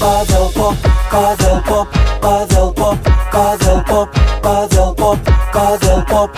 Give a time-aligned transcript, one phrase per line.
[0.00, 0.76] Paddle pop,
[1.10, 2.98] paddle pop, paddle pop,
[3.30, 4.12] paddle pop,
[4.42, 5.18] paddle pop,
[5.52, 6.30] paddle pop,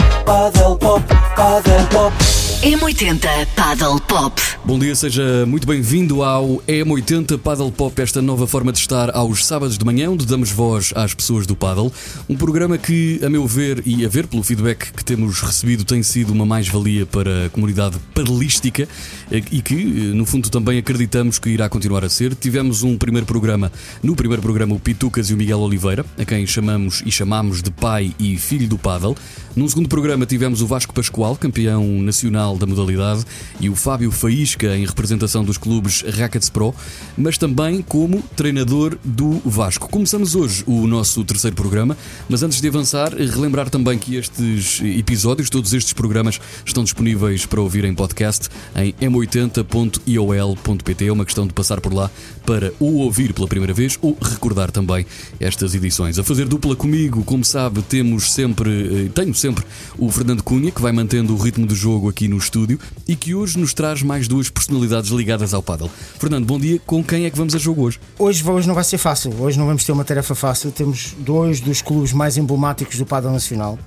[1.45, 2.45] paddle pop, paddle pop.
[2.65, 4.41] M80 Paddle Pop.
[4.65, 9.45] Bom dia, seja muito bem-vindo ao EM80 Paddle Pop, esta nova forma de estar aos
[9.45, 11.93] sábados de manhã, onde damos voz às pessoas do paddle.
[12.27, 16.03] Um programa que, a meu ver e a ver pelo feedback que temos recebido, tem
[16.03, 18.89] sido uma mais-valia para a comunidade paddleística
[19.31, 22.35] eh, e que, eh, no fundo, também acreditamos que irá continuar a ser.
[22.35, 23.71] Tivemos um primeiro programa,
[24.03, 27.71] no primeiro programa, o Pitucas e o Miguel Oliveira, a quem chamamos e chamamos de
[27.71, 29.15] pai e filho do paddle.
[29.55, 33.25] Num segundo programa tivemos o Vasco Pascoal, campeão nacional da modalidade,
[33.61, 36.75] e o Fábio Faísca em representação dos clubes Rackets Pro,
[37.17, 39.89] mas também como treinador do Vasco.
[39.89, 41.97] Começamos hoje o nosso terceiro programa,
[42.29, 47.61] mas antes de avançar, relembrar também que estes episódios, todos estes programas, estão disponíveis para
[47.61, 51.07] ouvir em podcast em m80.iol.pt.
[51.07, 52.11] É uma questão de passar por lá
[52.45, 55.07] para ou ouvir pela primeira vez ou recordar também
[55.41, 56.19] estas edições.
[56.19, 59.65] A fazer dupla comigo, como sabe, temos sempre, eh, tenho sempre
[59.97, 63.35] o Fernando Cunha, que vai mantendo o ritmo do jogo aqui no estúdio e que
[63.35, 65.91] hoje nos traz mais duas personalidades ligadas ao paddle.
[66.19, 66.81] Fernando, bom dia.
[66.85, 68.01] Com quem é que vamos a jogo hoje?
[68.19, 70.71] Hoje, hoje não vai ser fácil, hoje não vamos ter uma tarefa fácil.
[70.71, 73.79] Temos dois dos clubes mais emblemáticos do paddle nacional.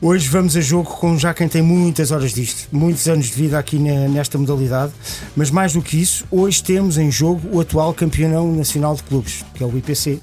[0.00, 3.58] Hoje vamos a jogo com já quem tem muitas horas disto, muitos anos de vida
[3.58, 4.92] aqui nesta modalidade,
[5.34, 9.42] mas mais do que isso, hoje temos em jogo o atual campeão nacional de clubes,
[9.54, 10.20] que é o IPC,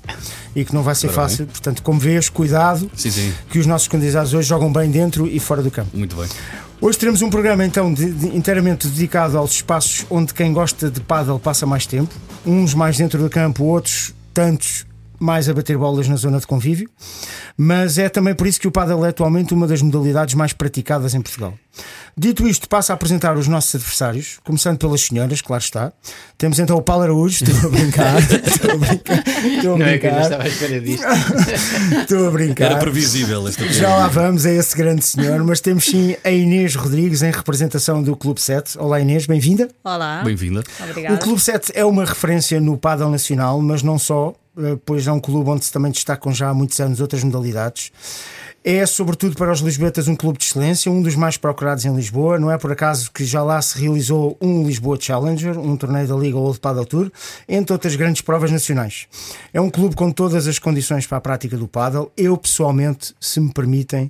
[0.55, 1.16] e que não vai ser bem.
[1.16, 1.47] fácil.
[1.47, 3.33] Portanto, como vês, cuidado, Sim, sim.
[3.49, 5.89] que os nossos candidatos hoje jogam bem dentro e fora do campo.
[5.97, 6.27] Muito bem.
[6.79, 10.99] Hoje teremos um programa então de- de- inteiramente dedicado aos espaços onde quem gosta de
[10.99, 12.13] paddle passa mais tempo,
[12.45, 14.85] uns mais dentro do campo, outros tantos
[15.23, 16.89] mais a bater bolas na zona de convívio,
[17.57, 21.13] mas é também por isso que o paddle é atualmente uma das modalidades mais praticadas
[21.13, 21.53] em Portugal.
[22.16, 25.91] Dito isto, passo a apresentar os nossos adversários, começando pelas senhoras, claro está.
[26.38, 29.97] Temos então o Paulo Araújo, estou a brincar, estou a brincar, estou a Não é
[29.97, 31.05] que eu brincar, estava à espera disto.
[32.01, 32.66] estou a brincar.
[32.66, 36.75] Era previsível esta Já lá vamos a esse grande senhor, mas temos sim a Inês
[36.75, 38.78] Rodrigues em representação do Clube 7.
[38.78, 39.67] Olá Inês, bem-vinda.
[39.83, 40.22] Olá.
[40.23, 40.63] Bem-vinda.
[40.88, 41.16] Obrigada.
[41.16, 44.35] O Clube 7 é uma referência no paddle nacional, mas não só,
[44.86, 47.91] pois é um clube onde se também destacam já há muitos anos outras modalidades.
[48.66, 52.40] É, sobretudo para os lisboetas, um clube de excelência, um dos mais procurados em Lisboa.
[52.40, 56.16] Não é por acaso que já lá se realizou um Lisboa Challenger, um torneio da
[56.16, 57.12] Liga Old Paddle Tour,
[57.47, 59.06] entre outras grandes provas nacionais.
[59.53, 62.09] É um clube com todas as condições para a prática do paddle.
[62.16, 64.09] Eu, pessoalmente, se me permitem,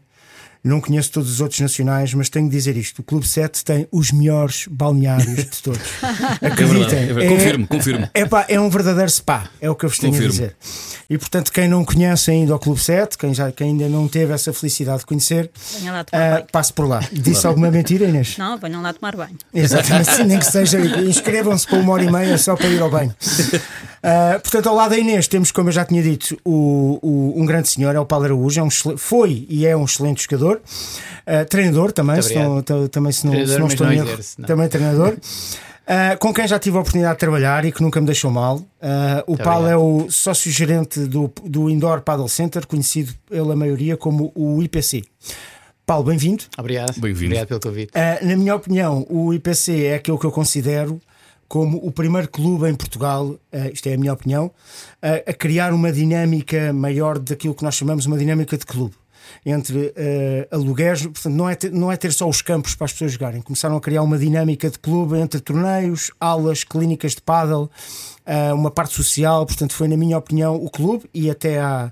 [0.64, 3.88] não conheço todos os outros nacionais, mas tenho de dizer isto: o Clube 7 tem
[3.92, 5.82] os melhores balneários de todos.
[6.42, 7.00] Acreditem.
[7.00, 7.28] É verdade.
[7.28, 8.10] Confirmo, confirmo.
[8.14, 10.30] É, pá, é um verdadeiro spa, é o que eu vos tenho Confirmo.
[10.30, 10.56] a dizer.
[11.10, 14.34] E portanto, quem não conhece ainda o Clube 7, quem, já, quem ainda não teve
[14.34, 16.46] essa felicidade de conhecer, banho.
[16.52, 17.02] passe por lá.
[17.12, 18.38] Disse alguma mentira, Inês?
[18.38, 19.38] Não, venham lá tomar banho.
[19.54, 23.14] Exatamente, nem que seja, inscrevam-se para uma hora e meia só para ir ao banho.
[24.04, 27.46] Ah, portanto, ao lado da Inês temos, como eu já tinha dito, o, o- um
[27.46, 30.62] grande senhor, é o Paulo Araújo, é um foi e é um excelente jogador,
[31.26, 34.20] Ah, treinador também, se não, ta- também se não, se não estou não em erro,
[34.38, 34.46] não.
[34.46, 35.16] também treinador.
[35.88, 38.62] Ah, com quem já tive a oportunidade de trabalhar e que nunca me deixou mal.
[38.82, 43.96] Ah, o Muito Paulo é o sócio-gerente do, do Indoor Paddle Center, conhecido pela maioria
[43.96, 45.04] como o IPC.
[45.86, 46.44] Paulo, bem-vindo.
[46.58, 46.94] Obrigado.
[47.00, 47.26] Bem-vindo.
[47.36, 47.92] Obrigado pelo convite.
[47.94, 51.02] Uh, na minha opinião, o IPC é aquilo que eu considero
[51.54, 53.40] como o primeiro clube em Portugal, uh,
[53.72, 58.08] isto é a minha opinião, uh, a criar uma dinâmica maior daquilo que nós chamamos
[58.08, 58.96] uma dinâmica de clube.
[59.46, 59.94] Entre uh,
[60.50, 63.40] aluguéis, portanto, não é, ter, não é ter só os campos para as pessoas jogarem.
[63.40, 67.70] Começaram a criar uma dinâmica de clube entre torneios, aulas, clínicas de paddle,
[68.56, 69.46] uma parte social.
[69.46, 71.92] Portanto, foi, na minha opinião, o clube e até há.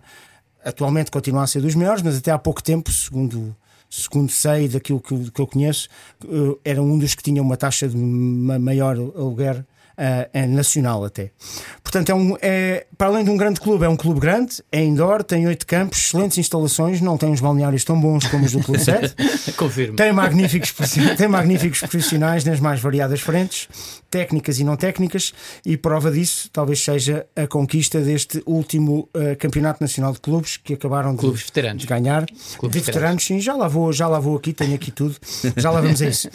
[0.65, 3.55] Atualmente continua a ser dos melhores, mas até há pouco tempo, segundo
[3.91, 5.89] segundo sei daquilo que, que eu conheço,
[6.25, 9.65] eh, era um dos que tinha uma taxa de ma- maior aluguer
[10.33, 11.31] é nacional até.
[11.83, 14.81] Portanto, é um, é, para além de um grande clube, é um clube grande, é
[14.83, 18.63] indoor, tem oito campos, excelentes instalações, não tem uns balneários tão bons como os do
[18.63, 19.13] Clube 7.
[19.57, 19.95] Confirmo.
[19.95, 20.73] Tem magníficos,
[21.17, 23.67] tem magníficos profissionais nas mais variadas frentes,
[24.09, 25.33] técnicas e não técnicas,
[25.65, 30.73] e prova disso talvez seja a conquista deste último eh, Campeonato Nacional de Clubes que
[30.73, 31.81] acabaram de, Clubes veteranos.
[31.81, 32.25] de ganhar.
[32.57, 35.15] Clubes de veteranos, sim, já lá vou, já lá vou aqui, tenho aqui tudo,
[35.57, 36.29] já lá vamos a isso.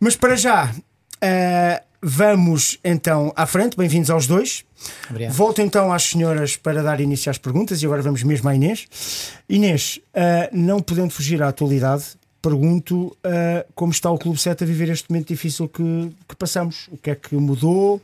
[0.00, 0.72] Mas para já,
[1.20, 4.64] eh, vamos então à frente, bem-vindos aos dois.
[5.10, 5.32] Obrigado.
[5.34, 9.32] Volto então às senhoras para dar início às perguntas e agora vamos mesmo à Inês.
[9.48, 12.04] Inês, ah, não podendo fugir à atualidade,
[12.40, 16.88] pergunto ah, como está o Clube 7 a viver este momento difícil que, que passamos.
[16.92, 18.00] O que é que mudou?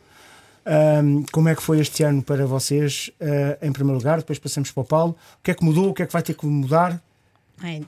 [0.66, 4.18] Ahm, como é que foi este ano para vocês, ah, em primeiro lugar?
[4.18, 5.16] Depois passamos para o Paulo.
[5.38, 5.90] O que é que mudou?
[5.90, 7.00] O que é que vai ter que mudar?
[7.60, 7.86] Bem,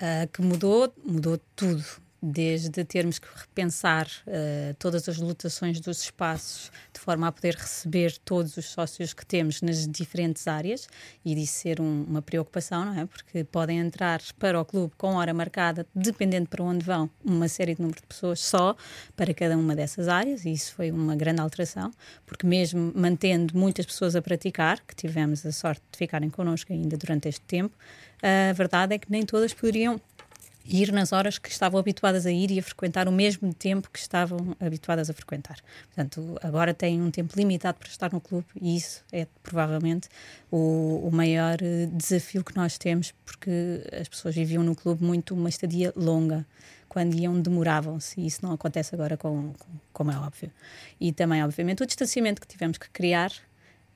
[0.00, 1.84] ah, que mudou, mudou tudo.
[2.26, 8.16] Desde termos que repensar uh, todas as lotações dos espaços de forma a poder receber
[8.24, 10.88] todos os sócios que temos nas diferentes áreas
[11.22, 13.04] e disso ser um, uma preocupação, não é?
[13.04, 17.74] Porque podem entrar para o clube com hora marcada, dependendo para onde vão, uma série
[17.74, 18.74] de número de pessoas só
[19.14, 21.90] para cada uma dessas áreas e isso foi uma grande alteração,
[22.24, 26.96] porque mesmo mantendo muitas pessoas a praticar, que tivemos a sorte de ficarem connosco ainda
[26.96, 27.76] durante este tempo,
[28.22, 30.00] a verdade é que nem todas poderiam
[30.64, 33.98] ir nas horas que estavam habituadas a ir e a frequentar o mesmo tempo que
[33.98, 35.58] estavam habituadas a frequentar.
[35.86, 40.08] Portanto, agora têm um tempo limitado para estar no clube e isso é provavelmente
[40.50, 43.50] o, o maior eh, desafio que nós temos, porque
[44.00, 46.46] as pessoas viviam no clube muito uma estadia longa.
[46.88, 50.50] Quando iam, demoravam-se, e isso não acontece agora, com, com, como é óbvio.
[51.00, 53.32] E também, obviamente, o distanciamento que tivemos que criar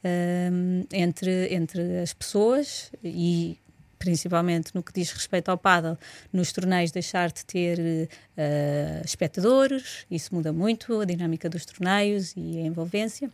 [0.05, 3.57] um, eh, entre, entre as pessoas e
[3.99, 5.99] principalmente no que diz respeito ao paddle,
[6.33, 12.59] nos torneios deixar de ter uh, espectadores, isso muda muito a dinâmica dos torneios e
[12.59, 13.31] a envolvência.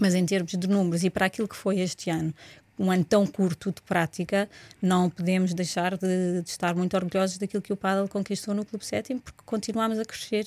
[0.00, 2.32] Mas em termos de números e para aquilo que foi este ano,
[2.78, 4.48] um ano tão curto de prática,
[4.80, 8.86] não podemos deixar de, de estar muito orgulhosos daquilo que o paddle conquistou no Clube
[8.86, 10.46] Sétimo, porque continuamos a crescer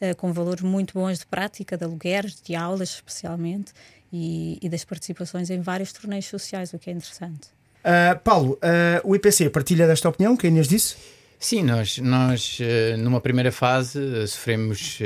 [0.00, 3.72] uh, com valores muito bons de prática, de alugueres, de aulas especialmente,
[4.12, 7.48] e, e das participações em vários torneios sociais, o que é interessante.
[7.82, 10.96] Uh, Paulo, uh, o IPC partilha desta opinião, que a Inês disse?
[11.38, 13.98] Sim, nós, nós uh, numa primeira fase
[14.28, 15.00] sofremos,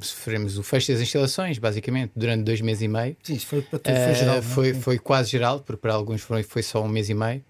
[0.00, 3.16] sofremos o fecho das instalações, basicamente, durante dois meses e meio.
[3.22, 4.36] Sim, isso foi para tudo, foi geral.
[4.36, 4.42] É?
[4.42, 7.42] Foi, foi quase geral, porque para alguns foi, foi só um mês e meio.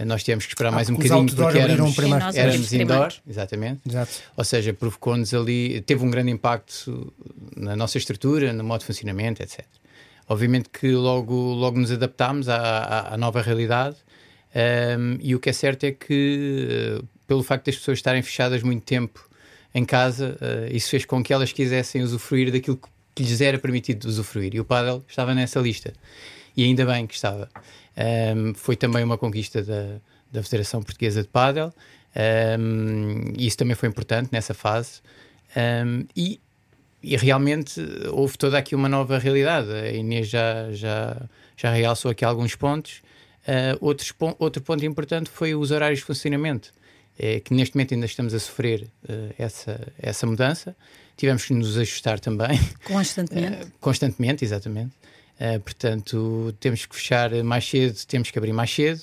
[0.00, 1.96] Nós tivemos que esperar ah, mais um bocadinho porque éramos,
[2.34, 3.80] éramos indoor, exatamente.
[3.88, 4.12] Exato.
[4.36, 7.12] Ou seja, provocou-nos ali, teve um grande impacto
[7.56, 9.64] na nossa estrutura, no modo de funcionamento, etc.
[10.28, 13.96] Obviamente que logo, logo nos adaptámos à, à, à nova realidade
[14.54, 18.62] um, e o que é certo é que, uh, pelo facto das pessoas estarem fechadas
[18.62, 19.28] muito tempo
[19.74, 22.78] em casa, uh, isso fez com que elas quisessem usufruir daquilo
[23.14, 24.54] que lhes era permitido usufruir.
[24.54, 25.92] E o Padel estava nessa lista.
[26.56, 27.48] E ainda bem que estava.
[28.36, 30.00] Um, foi também uma conquista da,
[30.30, 31.74] da Federação Portuguesa de Padel.
[32.58, 35.00] Um, e isso também foi importante nessa fase.
[35.56, 36.40] Um, e
[37.04, 37.80] e realmente
[38.10, 39.70] houve toda aqui uma nova realidade.
[39.70, 41.20] A Inês já, já,
[41.56, 43.02] já realçou aqui alguns pontos.
[43.46, 46.72] Uh, outros, outro ponto importante foi os horários de funcionamento,
[47.18, 50.74] é, que neste momento ainda estamos a sofrer uh, essa, essa mudança.
[51.14, 52.58] Tivemos que nos ajustar também.
[52.84, 53.64] Constantemente.
[53.64, 54.92] Uh, constantemente, exatamente.
[55.62, 59.02] portanto, temos que fechar mais cedo, temos que abrir mais cedo.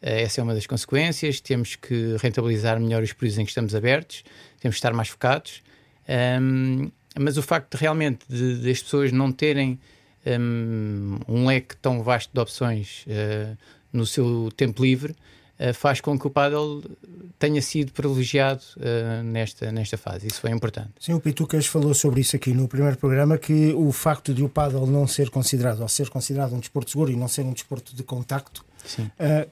[0.00, 1.40] essa é uma das consequências.
[1.40, 4.22] Temos que rentabilizar melhor os períodos em que estamos abertos,
[4.60, 5.62] temos que estar mais focados.
[6.08, 9.78] Um, mas o facto de realmente de, de as pessoas não terem
[10.26, 13.56] um, um, leque tão vasto de opções uh,
[13.92, 15.12] no seu tempo livre
[15.58, 16.84] uh, faz com que o paddle
[17.38, 20.26] tenha sido privilegiado uh, nesta, nesta fase.
[20.26, 20.90] Isso foi importante.
[21.00, 24.48] Sim, o Pitucas falou sobre isso aqui no primeiro programa, que o facto de o
[24.48, 27.96] paddle não ser considerado, ou ser considerado um desporto seguro e não ser um desporto
[27.96, 28.64] de contacto,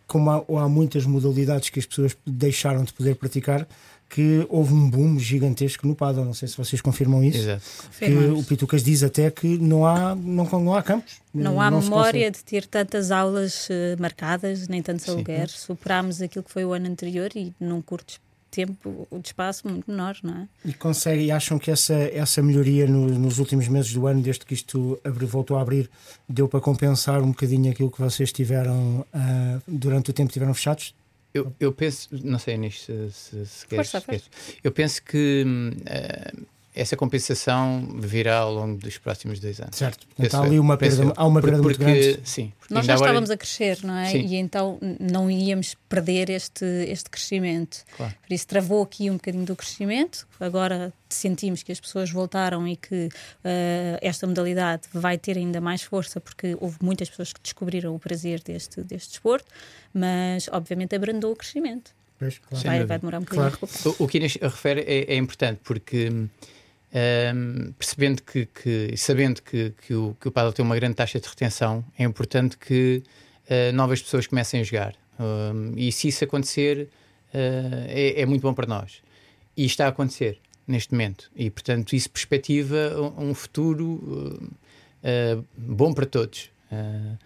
[0.07, 3.67] como há, há muitas modalidades que as pessoas deixaram de poder praticar,
[4.09, 6.25] que houve um boom gigantesco no paddle.
[6.25, 7.39] Não sei se vocês confirmam isso.
[7.39, 7.63] Exato.
[7.99, 11.21] Que o Pitucas diz até que não há, não, não há campos.
[11.35, 15.53] Não há não memória de ter tantas aulas uh, marcadas, nem tantos alugueres.
[15.53, 18.19] Superámos aquilo que foi o ano anterior e num curto
[18.51, 20.49] tempo, o espaço muito menor, não é?
[20.65, 24.45] E consegue, e acham que essa, essa melhoria no, nos últimos meses do ano, desde
[24.45, 25.91] que isto abriu, voltou a abrir,
[26.27, 30.55] deu para compensar um bocadinho aquilo que vocês tiveram uh, durante o tempo que estiveram
[30.55, 30.95] fechados?
[31.39, 34.29] Eu, eu penso, não sei nisto se, se, se queres, força, força.
[34.63, 36.47] Eu penso que uh,
[36.79, 39.77] essa compensação virá ao longo dos próximos dois anos.
[39.77, 42.21] Certo, então há ali uma perda, há uma perda porque, muito grande.
[42.25, 43.09] Sim, Nós já agora...
[43.09, 44.11] estávamos a crescer, não é?
[44.11, 44.27] Sim.
[44.27, 47.85] E então não íamos perder este, este crescimento.
[47.97, 48.15] Claro.
[48.27, 50.27] Por isso travou aqui um bocadinho do crescimento.
[50.39, 55.83] Agora sentimos que as pessoas voltaram e que uh, esta modalidade vai ter ainda mais
[55.83, 59.47] força porque houve muitas pessoas que descobriram o prazer deste, deste desporto,
[59.93, 61.91] mas obviamente abrandou o crescimento.
[62.19, 62.65] Pois, claro.
[62.65, 63.59] vai, vai, demorar um bocadinho claro.
[63.63, 64.01] a recuperar.
[64.01, 66.11] O, o que Inês refere é, é importante porque
[66.93, 71.21] um, percebendo que, que sabendo que, que, o, que o paddle tem uma grande taxa
[71.21, 73.03] de retenção, é importante que
[73.51, 74.95] uh, novas pessoas comecem a jogar.
[75.19, 76.89] Um, e se isso acontecer,
[77.35, 79.03] uh, é, é, muito bom para nós.
[79.57, 81.31] E está a acontecer neste momento.
[81.35, 84.41] E, portanto, isso perspectiva um, futuro
[85.03, 86.51] uh, bom para todos.
[86.71, 87.19] Uh,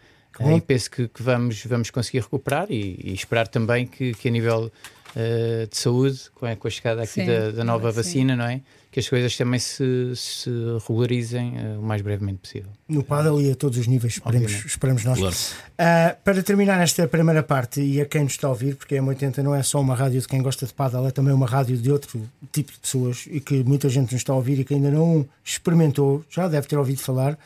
[0.57, 4.31] e penso que, que, vamos, vamos conseguir recuperar e, e esperar também que, que a
[4.31, 4.73] nível
[5.16, 7.97] uh, de saúde, com a, com a chegada aqui Sim, da, da nova sim.
[7.97, 8.61] vacina, não é?
[8.90, 10.50] Que as coisas também se, se
[10.87, 12.71] regularizem uh, o mais brevemente possível.
[12.88, 15.19] No paddle e a todos os níveis, esperemos, esperemos nós.
[15.19, 15.37] Claro.
[15.78, 19.02] Ah, para terminar esta primeira parte, e a quem nos está a ouvir, porque a
[19.02, 21.76] M80 não é só uma rádio de quem gosta de paddle, é também uma rádio
[21.76, 22.21] de outro
[22.52, 25.26] tipo de pessoas e que muita gente nos está a ouvir e que ainda não
[25.45, 27.38] experimentou, já deve ter ouvido falar.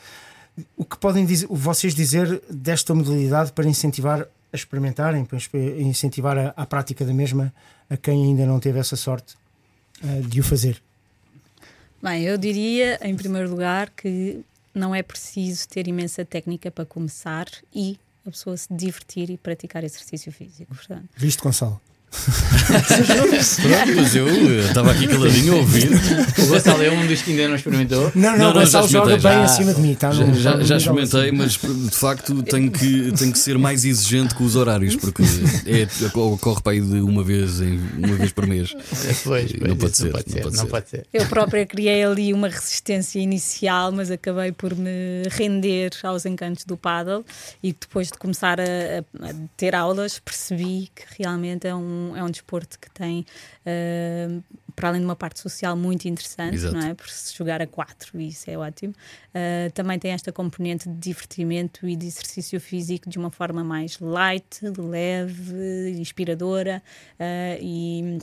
[0.77, 4.27] O que podem dizer, vocês dizer desta modalidade para incentivar
[4.57, 5.39] a experimentarem, para
[5.79, 7.53] incentivar a, a prática da mesma
[7.89, 9.35] a quem ainda não teve essa sorte
[10.03, 10.83] ah, de o fazer?
[12.03, 14.45] Bem, eu diria, em primeiro lugar, que
[14.75, 19.83] não é preciso ter imensa técnica para começar e a pessoa se divertir e praticar
[19.85, 20.75] exercício físico.
[20.75, 21.81] Portanto, Visto, Gonçalo?
[23.63, 25.89] Pronto, mas eu estava aqui caladinho a ouvir.
[26.39, 28.11] O Gonçalo é um dos que ainda não experimentou.
[28.15, 29.45] Não, não, Não, não, Gonçalo já joga bem experimentei, já.
[29.45, 29.95] acima de mim.
[29.95, 33.85] Tá Já, no- já, já experimentei, mas de facto tenho que, tenho que ser mais
[33.85, 35.23] exigente com os horários, porque
[35.67, 35.87] é,
[36.19, 38.73] ocorre para aí de uma vez, em, uma vez por mês.
[38.73, 40.43] Pois, pois, Não pode ser, não pode não ser.
[40.43, 40.71] pode Não ser.
[40.71, 41.07] pode ser.
[41.13, 46.77] eu própria criei ali uma resistência inicial, mas acabei por me render aos encantos do
[46.77, 47.25] paddle
[47.63, 48.65] e depois de começar a-
[49.23, 53.25] a ter aulas percebi que realmente é um, é um desporto que tem,
[53.65, 54.41] ah,
[54.75, 56.75] para além de uma parte social muito interessante, Exato.
[56.77, 56.95] não é?
[56.95, 58.95] Por se jogar a quatro, isso é ótimo,
[59.35, 63.99] ah, também tem esta componente de divertimento e de exercício físico de uma forma mais
[63.99, 66.83] light, leve, inspiradora
[67.19, 68.19] ah, e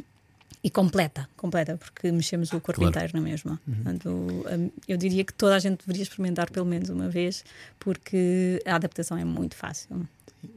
[0.65, 2.95] e completa, completa, porque mexemos o corpo Claro.
[2.95, 3.59] inteiro na mesma.
[3.65, 7.43] Portanto, hum, eu diria que toda a gente deveria experimentar pelo menos uma vez,
[7.77, 10.07] porque a adaptação é muito fácil.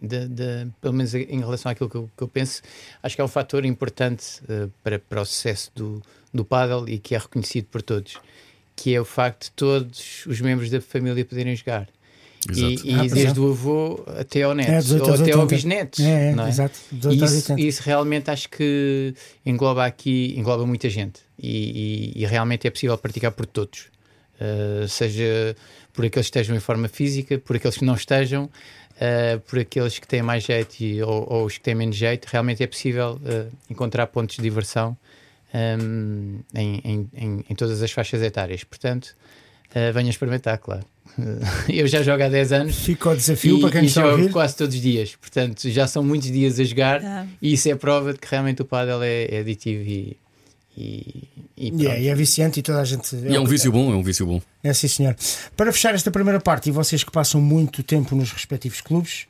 [0.03, 2.63] De- de- pelo menos em relação àquilo que eu, que eu penso,
[3.03, 6.03] acho que é um fator importante eh, para, para o sucesso do,
[6.33, 8.19] do paddle e que é reconhecido por todos,
[8.75, 11.89] que é o facto de todos os membros da família poderem jogar.
[12.49, 12.87] E, Exato.
[12.87, 13.43] e Ah, pois desde é.
[13.43, 15.55] o avô até ao neto, É, 18 ou aos até ao 80.
[15.57, 16.03] bisneto.
[16.03, 16.49] É, é, não é?
[16.49, 16.79] exato.
[16.93, 17.69] 18 aos Isso, 80.
[17.69, 19.15] isso realmente acho que
[19.45, 23.87] engloba aqui, engloba muita gente e, e- e realmente é possível praticar por todos,
[24.39, 25.57] Uh, seja
[25.95, 28.51] por aqueles que estejam em forma física, por aqueles que não estejam,
[28.97, 32.27] uh, por aqueles que têm mais jeito e, ou, ou os que têm menos jeito,
[32.27, 34.97] realmente é possível uh, encontrar pontos de diversão
[35.55, 38.63] um, em, em- em- em todas as faixas etárias.
[38.65, 39.15] Portanto,
[39.71, 40.85] uh, venham experimentar, claro.
[41.69, 44.05] Eu já jogo há 10 anos Fica o desafio e, para quem e está a
[44.11, 44.33] jogo ouvir.
[44.33, 45.17] quase todos os dias.
[45.17, 47.27] Portanto, já são muitos dias a jogar Ah.
[47.41, 50.17] e isso é prova de que realmente o pádel é, é aditivo e,
[50.77, 51.25] e,
[51.57, 53.17] e E é, e é viciante e toda a gente.
[53.17, 54.41] E é um vício bom, é um vício bom.
[54.63, 55.17] É sim, senhor.
[55.57, 59.27] Para fechar esta primeira parte, e vocês que passam muito tempo nos respectivos clubes,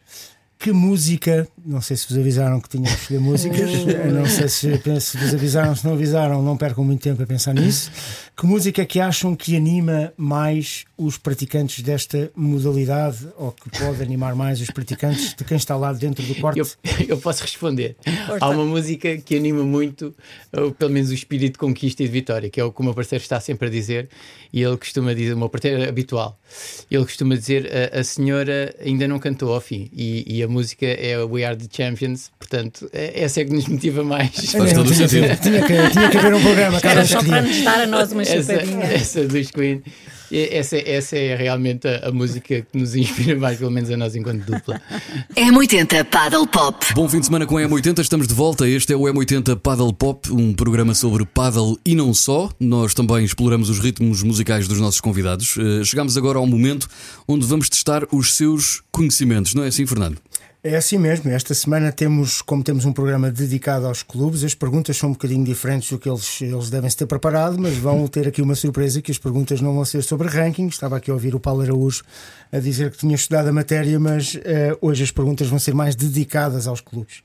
[0.58, 3.70] que música, não sei se vos avisaram que tinham que escolher músicas,
[4.12, 7.54] não sei se, se vos avisaram, se não avisaram, não percam muito tempo a pensar
[7.54, 7.90] nisso.
[8.34, 14.34] Que música que acham que anima mais os praticantes desta modalidade, ou que pode animar
[14.34, 16.58] mais os praticantes de quem está lá dentro do quarto?
[16.58, 16.66] Eu,
[17.08, 17.96] eu posso responder.
[18.40, 20.14] Há uma música que anima muito,
[20.52, 22.84] ou pelo menos o espírito de conquista e de vitória, que é o que o
[22.84, 24.08] meu parceiro está sempre a dizer,
[24.52, 26.38] e ele costuma dizer, o meu parceiro é habitual,
[26.90, 30.86] ele costuma dizer: a, a senhora ainda não cantou ao fim, e, e a música
[30.86, 34.30] é We Are the Champions, portanto, é- essa é que nos motiva mais.
[34.52, 35.40] Faz todo o tinha, sentido.
[35.42, 38.12] tinha que, tinha que haver um programa que Era só para nos dar a nós
[38.12, 38.84] uma essa, chupadinha.
[38.84, 39.82] essa dos Queen.
[40.28, 44.16] Essa, essa é realmente a, a música que nos inspira mais, pelo menos a nós
[44.16, 44.82] enquanto dupla.
[45.36, 46.84] M80 Paddle Pop.
[46.96, 48.68] Bom fim de semana com a M80, estamos de volta.
[48.68, 52.50] Este é o M80 Paddle Pop, um programa sobre paddle e não só.
[52.58, 55.56] Nós também exploramos os ritmos musicais dos nossos convidados.
[55.58, 56.88] Eh, Chegamos agora ao momento
[57.28, 60.18] onde vamos testar os seus conhecimentos, não é assim, Fernando?
[60.68, 61.30] É assim mesmo.
[61.30, 65.44] Esta semana temos, como temos um programa dedicado aos clubes, as perguntas são um bocadinho
[65.44, 69.00] diferentes do que eles, eles devem se ter preparado, mas vão ter aqui uma surpresa
[69.00, 70.66] que as perguntas não vão ser sobre ranking.
[70.66, 72.02] Estava aqui a ouvir o Paulo Araújo
[72.50, 75.94] a dizer que tinha estudado a matéria, mas eh, hoje as perguntas vão ser mais
[75.94, 77.22] dedicadas aos clubes.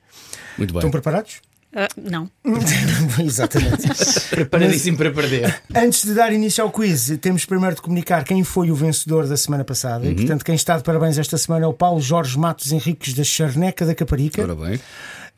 [0.55, 0.77] Muito bem.
[0.77, 1.41] Estão preparados?
[1.74, 2.30] Ah, não.
[3.24, 3.88] Exatamente.
[4.30, 5.62] Preparadíssimo para perder.
[5.74, 9.38] Antes de dar início ao quiz, temos primeiro de comunicar quem foi o vencedor da
[9.38, 10.06] semana passada.
[10.06, 10.12] Uhum.
[10.12, 13.24] E, portanto, quem está de parabéns esta semana é o Paulo Jorge Matos Henriques da
[13.24, 14.42] Charneca da Caparica.
[14.42, 14.80] Ora bem.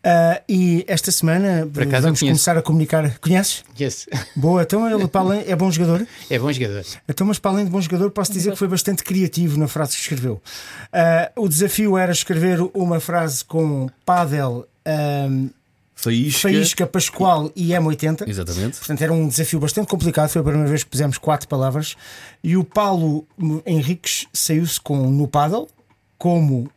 [0.06, 1.66] Ah, e esta semana
[2.02, 3.18] vamos começar a comunicar.
[3.20, 3.64] Conheces?
[3.80, 4.06] Yes.
[4.36, 6.06] Boa, então ele para além, é bom jogador?
[6.30, 6.84] É bom jogador.
[7.08, 9.96] Então, mas para além de bom jogador, posso dizer que foi bastante criativo na frase
[9.96, 10.42] que escreveu.
[10.92, 15.48] Ah, o desafio era escrever uma frase com pádel, ahm,
[15.96, 16.42] Faísca.
[16.42, 18.28] faísca, pascoal e M80.
[18.28, 18.78] Exatamente.
[18.78, 20.30] Portanto, era um desafio bastante complicado.
[20.30, 21.96] Foi a primeira vez que pusemos quatro palavras.
[22.44, 23.28] E o Paulo
[23.66, 25.68] Henriques saiu-se com no paddle,
[26.18, 26.70] como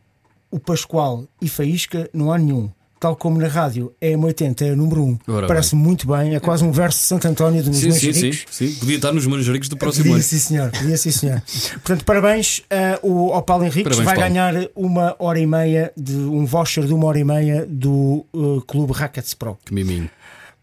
[0.51, 2.71] o Pascoal e Faísca, não há nenhum.
[2.99, 5.19] Tal como na rádio, é M80 é o número 1.
[5.29, 8.33] Ora Parece muito bem, é quase um verso de Santo António dos Sim, sim, sim,
[8.51, 8.75] sim.
[8.75, 10.23] Podia estar nos manjericos do próximo Podia, ano.
[10.23, 10.71] sim, senhor.
[10.71, 11.43] Podia, sim, senhor.
[11.85, 13.97] Portanto, parabéns eh, o, ao Paulo Henriques.
[13.97, 14.29] Parabéns, vai Paulo.
[14.29, 18.63] ganhar uma hora e meia, de um voucher de uma hora e meia do eh,
[18.67, 19.59] Clube Rackets Pro.
[19.65, 20.11] Que miminho.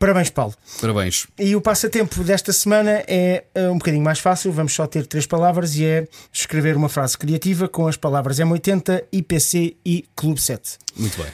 [0.04, 0.54] Parabéns, Paulo.
[0.82, 1.28] Parabéns.
[1.40, 5.26] E o passatempo desta semana é eh, um bocadinho mais fácil, vamos só ter três
[5.26, 10.78] palavras e é escrever uma frase criativa com as palavras M80, IPC e Clube 7.
[10.98, 11.28] Muito bem.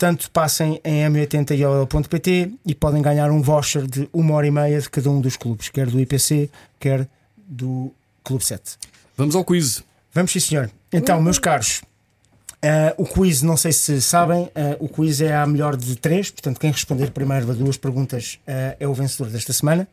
[0.00, 4.88] Portanto, passem em m80iol.pt e podem ganhar um voucher de uma hora e meia de
[4.88, 7.92] cada um dos clubes, quer do IPC, quer do
[8.24, 8.78] Clube 7.
[9.14, 9.84] Vamos ao quiz.
[10.14, 10.70] Vamos sim, senhor.
[10.90, 11.82] Então, meus caros,
[12.62, 16.30] eh, o quiz, não sei se sabem, eh, o quiz é a melhor de três,
[16.30, 19.88] portanto, quem responder primeiro a duas perguntas eh, é o vencedor desta semana.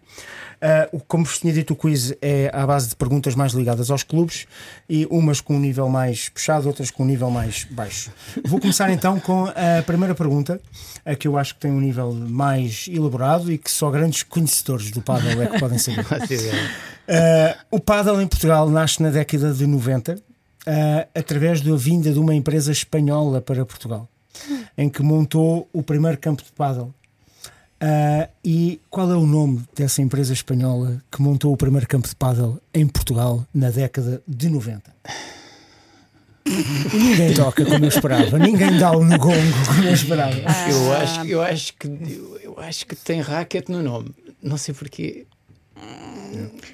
[0.92, 4.02] O- como vos tinha dito, o quiz é à base de perguntas mais ligadas aos
[4.02, 4.48] clubes
[4.90, 8.12] e umas com um nível mais puxado, outras com um nível mais baixo.
[8.44, 10.60] Vou começar então com a primeira pergunta,
[11.06, 14.90] a que eu acho que tem um nível mais elaborado e que só grandes conhecedores
[14.90, 16.04] do paddle é que podem saber.
[16.04, 20.18] Uh, o paddle em Portugal nasce na década de 90
[20.68, 24.10] uh, através da vinda de uma empresa espanhola para Portugal,
[24.78, 26.94] em que montou o primeiro campo de paddle.
[27.82, 32.16] Uh, e qual é o nome dessa empresa espanhola que montou o primeiro campo de
[32.16, 34.96] paddle em Portugal na década de 90?
[36.46, 40.36] E ninguém toca como eu esperava, ninguém dá o no gongo como eu esperava.
[40.36, 44.10] Eu acho, eu acho que eu, eu acho que tem racket no nome.
[44.42, 45.28] Não sei porquê.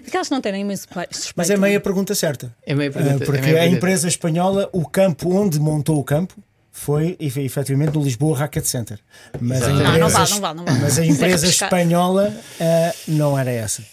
[0.08, 1.20] Aquelas que não têm nenhum suspeito.
[1.36, 2.56] Mas é meia pergunta certa.
[2.66, 3.26] É meio Uh, pergunta.
[3.26, 3.78] porque é meio a pergunta.
[3.78, 6.36] empresa espanhola, o campo onde montou o campo
[6.72, 9.00] foi efe- efetivamente no Lisboa Racket Center.
[9.40, 9.74] Mas a Exato.
[9.74, 10.80] Ah, empresa, não vale, não vale, não vale.
[10.82, 12.30] Mas a é empresa espanhola
[12.60, 13.84] uh, não era essa.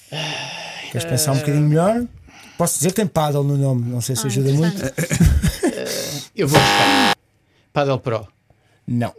[0.90, 2.04] Queres pensar um bocadinho melhor?
[2.58, 4.82] Posso dizer que tem paddle no nome, não sei se Ah, ajuda muito.
[6.36, 7.16] Eu vou buscar.
[7.72, 8.28] Paddle Pro.
[8.86, 9.14] Não.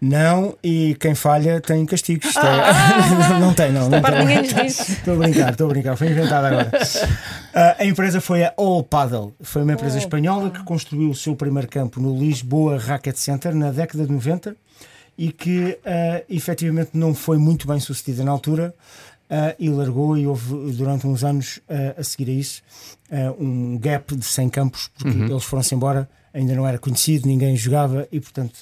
[0.00, 2.36] Não, e quem falha tem castigos.
[2.36, 3.38] É- Ah!
[3.40, 3.88] não tem, não.
[3.88, 4.18] não tem.
[4.20, 4.92] ninguém nos disse.
[4.92, 6.70] Estou a brincar, estou a brincar, foi inventado agora.
[7.54, 11.14] Ah, a empresa foi a All Paddle, foi uma empresa All espanhola que construiu o
[11.14, 14.54] seu primeiro campo no Lisboa Racket Center na década de 90
[15.16, 18.72] e que ah, efetivamente não foi muito bem sucedida na altura
[19.28, 22.62] ah, e largou e houve durante uns anos ah, a seguir a isso
[23.10, 27.56] ah, um gap de 100 campos porque eles foram-se embora, ainda não era conhecido, ninguém
[27.56, 28.60] jogava e portanto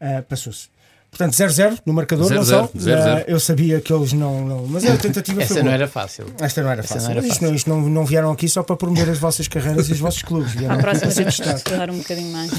[0.00, 0.68] ah, passou-se.
[1.10, 2.66] Portanto, 0-0 no marcador, 0-0, não só.
[2.68, 2.96] 0-0.
[2.98, 4.44] Ah, eu sabia que eles não.
[4.46, 5.74] não mas a tentativa Essa foi não boa.
[5.74, 6.26] era fácil.
[6.38, 7.04] Esta não era Essa fácil.
[7.08, 7.48] não era isto, fácil.
[7.48, 10.22] não, isto não, não vieram aqui só para promover as vossas carreiras e os vossos
[10.22, 10.52] clubes.
[10.52, 12.50] Vieram aqui próxima para ser estudar um bocadinho mais.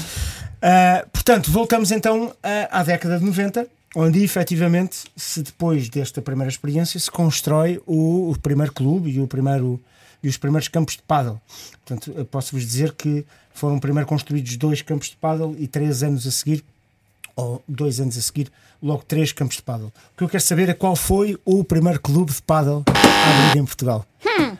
[0.60, 6.50] Ah, portanto, voltamos então à, à década de 90, onde efetivamente, se depois desta primeira
[6.50, 9.80] experiência, se constrói o, o primeiro clube e, o primeiro,
[10.20, 11.40] e os primeiros campos de paddle.
[11.86, 13.24] Portanto, posso-vos dizer que
[13.54, 16.64] foram primeiro construídos dois campos de paddle e três anos a seguir,
[17.38, 18.50] ou dois anos a seguir,
[18.82, 19.92] logo três campos de paddle.
[20.14, 23.60] O que eu quero saber é qual foi o primeiro clube de paddle a abrir
[23.60, 24.04] em Portugal.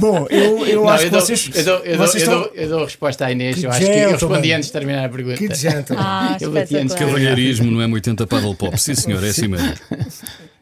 [0.00, 2.32] Bom, eu, eu Não, acho eu, que dou, vocês, eu, dou, eu, dou, vocês eu,
[2.32, 2.40] estão...
[2.40, 3.56] dou, eu dou a resposta à Inês.
[3.56, 5.36] Que Eu acho que eu respondi antes de terminar a pergunta.
[5.36, 5.92] Que gente.
[5.96, 6.96] Ah, Eu bati antes.
[6.96, 8.76] Cavalheirismo no M80 Paddle Pop.
[8.80, 9.72] Sim, senhor, é assim mesmo.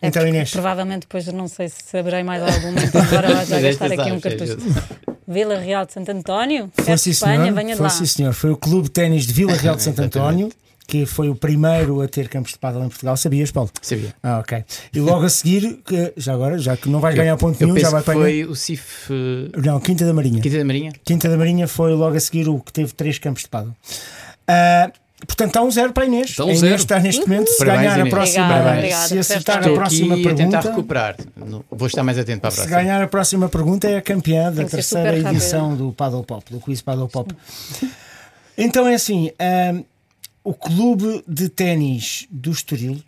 [0.02, 0.50] Então, Inês.
[0.50, 4.20] Provavelmente depois não sei se saberei mais alguma, então agora vai já gastar aqui um
[4.20, 4.56] sabes, cartucho.
[5.32, 7.54] Vila Real de Santo António, Foi sim, de Espanha, senhor.
[7.54, 7.90] venha de Foi lá.
[7.90, 8.32] sim, senhor.
[8.34, 10.50] Foi o Clube de Ténis de Vila Real de Santo António,
[10.86, 13.16] que foi o primeiro a ter campos de paddle em Portugal.
[13.16, 13.70] Sabias, Paulo?
[13.80, 14.12] Sabia.
[14.22, 14.64] Ah, ok.
[14.92, 17.74] E logo a seguir, que, já agora, já que não vais ganhar ponto Eu nenhum,
[17.74, 20.40] penso já vai para foi o CIF eh, Não, Quinta da Marinha.
[20.42, 20.92] Quinta da Marinha.
[21.04, 23.72] Quinta da Marinha foi logo a seguir o que teve três campos de paddle.
[24.48, 24.90] Ah,
[25.26, 26.30] portanto, está um zero para a Inês.
[26.30, 26.74] Está um a Inês zero.
[26.76, 27.48] está neste momento.
[27.48, 28.10] Se Parabéns, ganhar a Inês.
[28.14, 29.20] próxima, Obrigada, se obrigada.
[29.20, 30.68] acertar a Estou próxima aqui a tentar pergunta.
[30.70, 31.16] recuperar.
[31.36, 32.76] Não- Vou estar mais atento para a Se próxima.
[32.80, 35.36] ganhar a próxima pergunta é a campeã da Tem que ser terceira super rápida.
[35.42, 37.34] edição do Paddle Pop, do Quiz Paddle Pop.
[38.56, 39.30] Então é assim,
[40.44, 43.00] o clube de ténis do Estoril,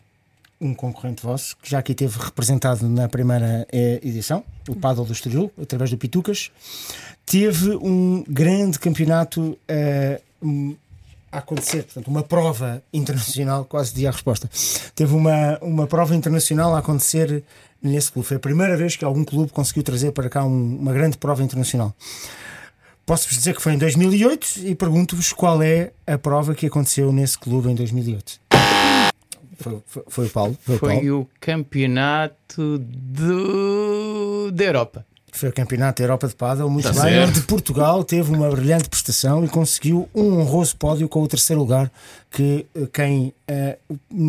[0.61, 5.13] um concorrente vosso, que já aqui teve representado na primeira eh, edição, o Paddle do
[5.13, 6.51] Estoril, através do Pitucas,
[7.27, 10.21] teve um grande campeonato eh,
[11.33, 14.49] a acontecer, portanto, uma prova internacional, quase dia a resposta.
[14.95, 17.43] Teve uma, uma prova internacional a acontecer
[17.83, 18.29] nesse clube.
[18.29, 21.43] Foi a primeira vez que algum clube conseguiu trazer para cá um- uma grande prova
[21.43, 21.95] internacional.
[23.07, 27.37] Posso-vos dizer que foi em 2008 e pergunto-vos qual é a prova que aconteceu nesse
[27.39, 28.39] clube em 2008.
[29.59, 30.57] Foi, foi, foi o Paulo.
[30.61, 30.95] Foi, o Paulo.
[30.97, 34.51] Foi o campeonato do...
[34.53, 35.07] da Europa.
[35.35, 37.29] Foi o Campeonato da Europa de Paddle, muito Tá bem, certo.
[37.31, 41.91] onde Portugal teve uma brilhante prestação e conseguiu um honroso pódio com o terceiro lugar,
[42.31, 43.79] que eh, quem eh,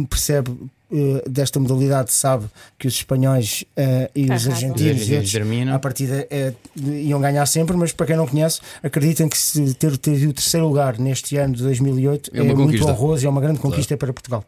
[0.09, 0.51] percebe
[0.91, 2.45] eh, desta modalidade sabe
[2.79, 6.27] que os espanhóis eh, e os argentinos Os argentinos estes, à partida
[6.75, 10.67] iam ganhar sempre, mas para quem não conhece, acreditem que se ter, ter o terceiro
[10.67, 14.13] lugar neste ano de 2008 É é, muito honroso e é uma grande conquista para
[14.13, 14.45] Portugal.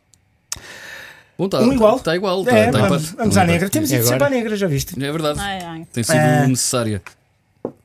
[1.37, 1.97] Bom, tá, um igual.
[1.97, 2.43] Está igual.
[2.45, 3.69] Tá, É, tá vamos, vamos à negra.
[3.69, 4.95] Temos ido sempre à negra, já viste?
[5.03, 5.39] É verdade.
[5.39, 5.87] Ai, ai.
[5.91, 6.47] Tem sido Ah.
[6.47, 7.01] necessária.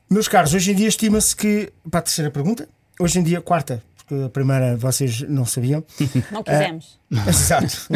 [0.09, 1.69] Meus caros, hoje em dia estima-se que.
[1.89, 2.67] Para a terceira pergunta,
[2.99, 5.83] hoje em dia, quarta, porque a primeira vocês não sabiam.
[6.31, 6.99] Não quisemos.
[7.27, 7.87] Exato.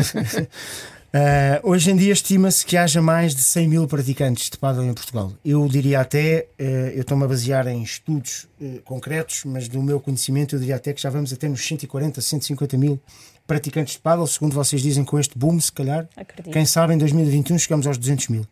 [1.14, 4.94] Uh, hoje em dia estima-se que haja mais de 100 mil praticantes de paddle em
[4.94, 5.32] Portugal.
[5.44, 6.64] Eu diria até, uh,
[6.94, 10.94] eu estou-me a basear em estudos uh, concretos, mas do meu conhecimento eu diria até
[10.94, 13.00] que já vamos até nos 140, 150 mil
[13.48, 16.08] praticantes de paddle, segundo vocês dizem com este boom, se calhar.
[16.16, 16.52] Acredito.
[16.52, 18.48] Quem sabe em 2021 chegamos aos 200 mil.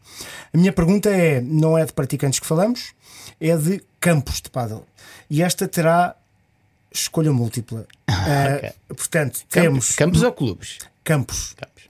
[0.54, 2.94] A minha pergunta é, não é de praticantes que falamos,
[3.40, 4.86] é de campos de paddle.
[5.30, 6.16] E esta terá
[6.92, 7.86] escolha múltipla.
[8.10, 8.14] Uh,
[8.58, 8.72] Ok.
[8.90, 10.78] Portanto, Campos, temos campos ou clubes?
[11.04, 11.54] campos.
[11.58, 11.84] Campos.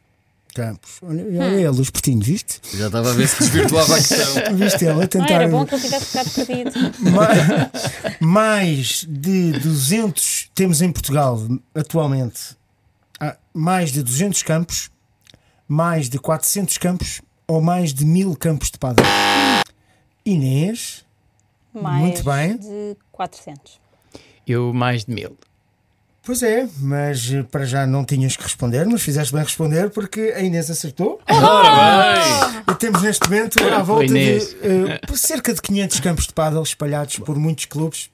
[0.55, 0.91] Campos.
[1.01, 2.61] Olha, olha ele, o espertinho, viste?
[2.75, 4.33] Já estava a ver se desvirtuava a questão.
[4.55, 5.33] Viste ele a tentar.
[5.33, 6.71] era bom que ele tivesse ficado perdido.
[7.11, 7.27] Ma-
[8.19, 11.41] mais de 200 temos em Portugal
[11.73, 12.55] atualmente
[13.53, 14.89] mais de 200 campos,
[15.67, 19.05] mais de 400 campos ou mais de 1000 campos de pádel.
[20.25, 21.03] Inês,
[21.73, 22.57] Mais Muito bem.
[22.57, 23.79] de 400.
[24.47, 25.37] Eu mais de mil.
[26.21, 30.33] pois é, mas eh, para já não tinhas que responder, mas fizeste bem responder porque
[30.35, 31.19] a Inês acertou.
[31.29, 36.61] Ora E temos neste momento à volta de eh, cerca de 500 campos de pádel
[36.63, 38.09] espalhados por muitos clubes,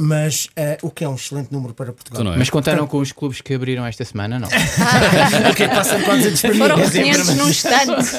[0.00, 2.22] mas eh, o que é um excelente número para Portugal.
[2.24, 2.36] Não é?
[2.36, 4.48] Mas contaram com os clubes que abriram esta semana, não?
[5.50, 6.58] O que é que passa com 200 para mim?
[6.58, 8.16] Foram Mas é 500 num instante.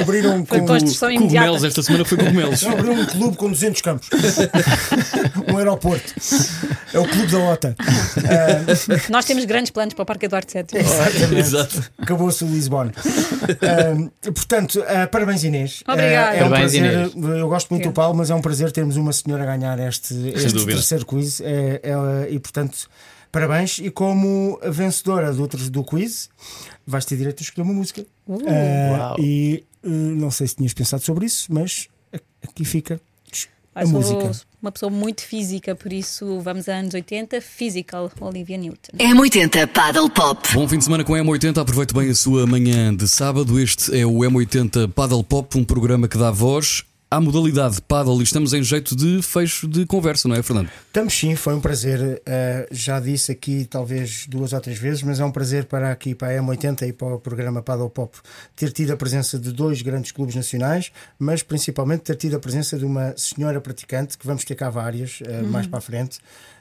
[0.00, 2.62] Abriram Foi com, Cogumelos, esta semana foi cogumelos.
[2.62, 4.08] não, abriram um clube com 200 campos.
[5.52, 6.14] um aeroporto.
[6.92, 7.76] É o clube da OTA.
[7.78, 10.64] Ah, Nós temos grandes planos para o Parque Eduardo VII.
[10.80, 11.34] exatamente.
[11.38, 11.90] Exato.
[11.98, 12.90] Acabou-se o Lisbon.
[13.62, 15.82] Ah, portanto, ah, parabéns Inês.
[15.86, 16.30] Obrigada.
[16.30, 16.92] Ah, é um Parabéns, prazer.
[17.14, 17.38] Inês.
[17.38, 20.14] Eu gosto muito do Paulo, mas é um prazer termos uma senhora a ganhar este,
[20.34, 20.78] este dúvida.
[20.78, 21.40] terceiro quiz.
[21.40, 22.88] É, é, e portanto,
[23.32, 23.78] parabéns.
[23.78, 26.28] E como vencedora do, outro, do quiz,
[26.86, 28.04] vais ter direito a escolher uma música.
[28.28, 29.16] Ah, Uau.
[29.20, 31.88] e ah, não sei se tinhas pensado sobre isso, mas
[32.42, 33.00] aqui fica
[33.74, 34.46] a Eu sou música.
[34.60, 38.96] uma pessoa muito física, por isso vamos a anos 80, Physical, Olivia Newton.
[38.98, 40.48] M80 Paddle Pop.
[40.52, 41.58] Bom fim de semana com a M80.
[41.58, 43.58] Aproveite bem a sua manhã de sábado.
[43.60, 48.20] Este é o M80 Paddle Pop, um programa que dá voz à modalidade paddle.
[48.20, 50.70] E estamos em jeito de fecho de conversa, não é, Fernando?
[50.86, 52.20] Estamos sim, foi um prazer.
[52.26, 56.14] eh, já disse aqui talvez duas ou três vezes, mas é um prazer para aqui,
[56.14, 58.16] para a M80 e para o programa Paddle Pop,
[58.54, 62.78] ter tido a presença de dois grandes clubes nacionais, mas principalmente ter tido a presença
[62.78, 66.18] de uma senhora praticante, que vamos ter cá várias eh, mais para a frente.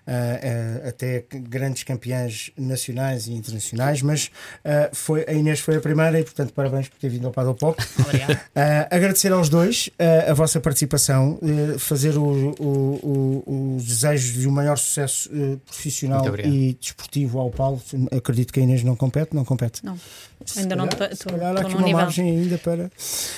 [0.08, 4.32] Eh, até grandes campeãs nacionais e internacionais, mas
[4.64, 7.56] eh, foi, a Inês foi a primeira e, portanto, parabéns por ter vindo ao Paddle
[7.56, 7.82] Pop.
[8.00, 8.42] Obrigada.
[8.58, 14.34] Uh, agradecer aos dois uh, a vossa participação, uh, fazer o- o- o- os desejos
[14.34, 16.52] de um maior sucesso uh, profissional obrigado.
[16.54, 17.82] e desportivo ao Paulo.
[18.12, 19.86] Acredito que a Inês não compete, não compete.
[19.86, 19.98] Não,
[20.44, 21.98] Se ainda não calhar- estou aqui num uma nível.
[22.02, 22.92] margem ainda para.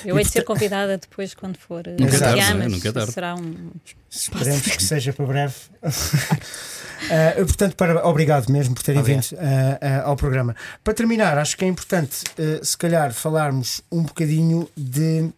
[0.06, 2.68] Eu hei de ser convidada depois quando for Nunca é tarde, não é?
[2.70, 3.12] Nunca é tarde.
[3.12, 3.72] será um.
[4.10, 5.54] Esperemos que seja para breve.
[7.02, 10.56] Uh, portanto, para, obrigado mesmo por terem vindo uh, uh, ao programa.
[10.84, 12.24] Para terminar, acho que é importante,
[12.62, 15.30] se calhar, falarmos um bocadinho de.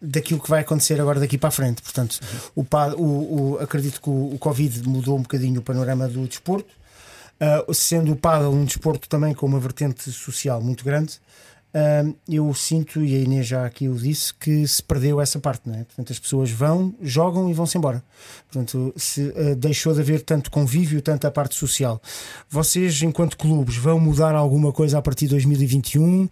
[0.00, 1.80] daquilo que vai acontecer agora daqui para a frente.
[1.82, 2.18] Portanto,
[2.54, 2.64] o,
[2.96, 6.70] o- o- acredito que o, o Covid mudou um bocadinho o panorama do desporto,
[7.72, 11.20] sendo o paddle um desporto também com uma vertente social muito grande.
[11.74, 15.66] Uh, eu sinto, e a Inês já aqui o disse, que se perdeu essa parte,
[15.66, 15.84] não é?
[15.84, 18.04] Portanto, as pessoas vão, jogam e vão-se embora.
[18.50, 22.00] Portanto, se, uh, deixou de haver tanto convívio, tanto a parte social.
[22.48, 26.28] Vocês, enquanto clubes, vão mudar alguma coisa a partir de 2021?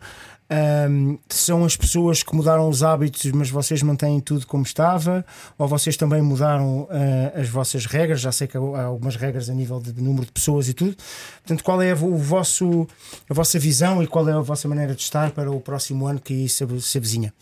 [0.52, 5.24] Um, são as pessoas que mudaram os hábitos, mas vocês mantêm tudo como estava?
[5.56, 8.20] Ou vocês também mudaram uh, as vossas regras?
[8.20, 10.96] Já sei que há algumas regras a nível de número de pessoas e tudo.
[11.42, 12.88] Portanto, qual é o vosso,
[13.28, 16.20] a vossa visão e qual é a vossa maneira de estar para o próximo ano
[16.20, 17.32] que se, se avizinha?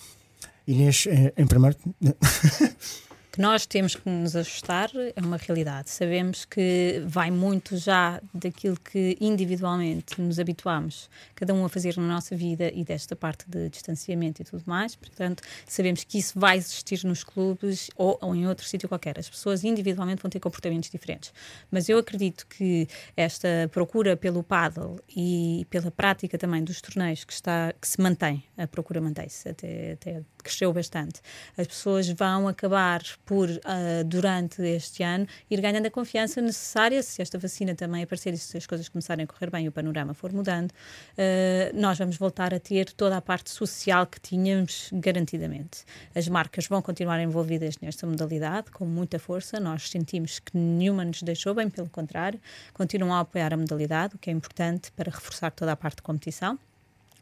[0.67, 1.77] Inês, em, em primeiro.
[3.31, 5.91] que nós temos que nos ajustar é uma realidade.
[5.91, 12.07] Sabemos que vai muito já daquilo que individualmente nos habituamos, cada um a fazer na
[12.07, 14.97] nossa vida e desta parte de distanciamento e tudo mais.
[14.97, 19.19] Portanto, sabemos que isso vai existir nos clubes ou, ou em outro sítio qualquer.
[19.19, 21.33] As pessoas individualmente vão ter comportamentos diferentes.
[21.71, 27.33] Mas eu acredito que esta procura pelo paddle e pela prática também dos torneios que,
[27.33, 31.21] está, que se mantém, a procura mantém-se, até, até cresceu bastante.
[31.57, 37.21] As pessoas vão acabar por, uh, durante este ano, ir ganhando a confiança necessária, se
[37.21, 40.15] esta vacina também aparecer e se as coisas começarem a correr bem e o panorama
[40.15, 45.85] for mudando, uh, nós vamos voltar a ter toda a parte social que tínhamos garantidamente.
[46.15, 51.23] As marcas vão continuar envolvidas nesta modalidade com muita força, nós sentimos que nenhuma nos
[51.23, 52.41] deixou, bem pelo contrário,
[52.73, 56.03] continuam a apoiar a modalidade, o que é importante para reforçar toda a parte de
[56.03, 56.59] competição.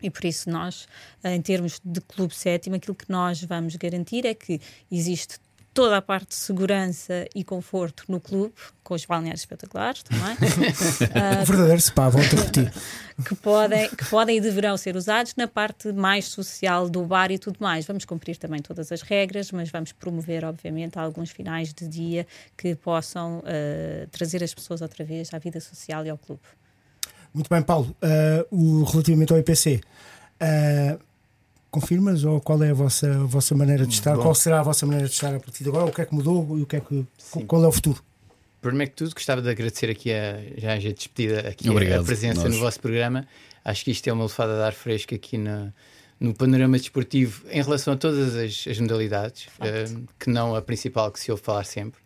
[0.02, 0.86] E por isso nós,
[1.24, 5.38] em termos de clube sétimo, aquilo que nós vamos garantir é que existe
[5.76, 10.32] toda a parte de segurança e conforto no clube, com os balneários espetaculares também.
[10.32, 12.72] uh, verdadeiro spa, volto a repetir.
[13.22, 17.38] Que podem, que podem e deverão ser usados na parte mais social do bar e
[17.38, 17.84] tudo mais.
[17.84, 22.74] Vamos cumprir também todas as regras, mas vamos promover, obviamente, alguns finais de dia que
[22.74, 26.40] possam uh, trazer as pessoas outra vez à vida social e ao clube.
[27.36, 27.94] Muito bem, Paulo.
[28.50, 29.82] Uh, o, relativamente ao IPC,
[30.40, 30.98] uh,
[31.70, 34.16] confirmas ou qual é a vossa, a vossa maneira de estar?
[34.16, 34.22] Bom.
[34.22, 35.84] Qual será a vossa maneira de estar a partir de agora?
[35.84, 37.06] O que é que mudou e o que é que,
[37.46, 38.02] qual é o futuro?
[38.62, 42.44] Primeiro que tudo, gostava de agradecer aqui a, já a despedida aqui Obrigado, a presença
[42.44, 42.54] nós.
[42.54, 43.28] no vosso programa.
[43.62, 45.74] Acho que isto é uma lefada de ar fresco aqui na,
[46.18, 51.12] no panorama desportivo em relação a todas as, as modalidades, uh, que não a principal
[51.12, 52.00] que se ouve falar sempre.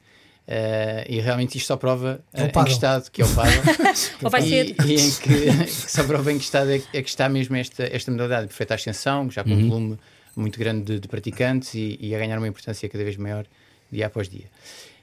[0.51, 3.63] Uh, e realmente isto só prova uh, em que estado que é o paddle
[4.21, 4.75] Ou vai e, ser.
[4.85, 7.85] e em que, que só prova em que estado é, é, que está mesmo esta,
[7.85, 9.59] esta modalidade de perfeita ascensão, já com uhum.
[9.59, 9.99] um volume
[10.35, 13.47] muito grande de, de praticantes e, e, a ganhar uma importância cada vez maior
[13.93, 14.47] dia após dia.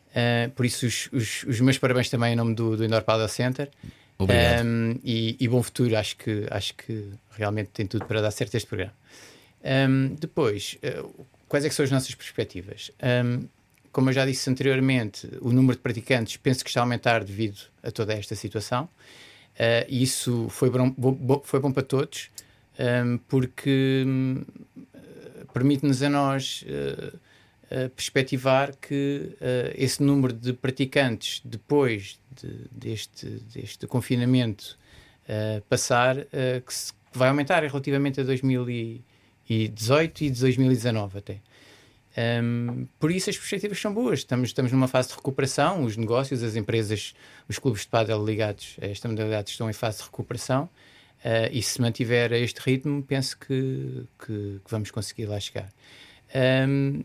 [0.09, 3.29] Uh, por isso, os, os, os, meus parabéns também em nome do, do Indoor Paddle
[3.29, 3.69] Center.
[4.19, 8.53] Um, e, e, bom futuro, acho que, acho que realmente tem tudo para dar certo
[8.55, 8.93] este programa.
[9.63, 10.77] Um, depois,
[11.47, 12.91] quais é que são as nossas perspectivas?
[13.01, 13.47] Um,
[13.97, 17.57] como eu já disse anteriormente, o número de praticantes penso que está a aumentar devido
[17.81, 18.83] a toda esta situação.
[18.83, 22.29] Uh, isso foi bom, bom, foi bom para todos,
[22.77, 24.45] um, ehm, porque um,
[25.51, 27.17] permite-nos a nós uh,
[27.75, 29.35] uh, perspectivar que
[29.73, 34.77] esse número de praticantes, depois de, deste, deste confinamento
[35.67, 36.17] passar,
[36.63, 41.41] que, se, que, vai aumentar relativamente a 2018 e 2019 até.
[42.17, 44.19] Um, por isso as perspectivas são boas.
[44.19, 47.13] Estamos, estamos numa fase de recuperação, os negócios, as empresas,
[47.47, 51.61] os clubes de pádel ligados a esta modalidade estão em fase de recuperação uh, e
[51.61, 55.69] se mantiver a este ritmo, penso que, que, que vamos conseguir lá chegar.
[56.67, 57.03] Um,